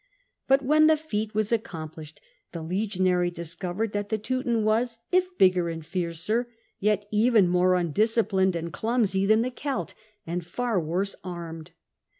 But 0.47 0.63
when 0.65 0.87
the 0.87 0.97
feat 0.97 1.35
was 1.35 1.51
accom 1.51 1.93
plished 1.93 2.15
the 2.53 2.63
legionary 2.63 3.29
discovered 3.29 3.91
that 3.91 4.09
the 4.09 4.17
Teuton 4.17 4.63
was, 4.63 4.97
if 5.11 5.37
bigger 5.37 5.69
and 5.69 5.85
fiercer, 5.85 6.47
yet 6.79 7.07
even 7.11 7.47
more 7.47 7.75
undisciplined 7.75 8.55
and 8.55 8.73
clumsy 8.73 9.27
than 9.27 9.43
the 9.43 9.51
Colt, 9.51 9.93
and 10.25 10.43
far 10.43 10.79
worse 10.79 11.15
armed. 11.23 11.69